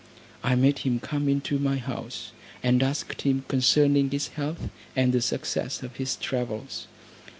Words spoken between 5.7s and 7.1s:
of his travels.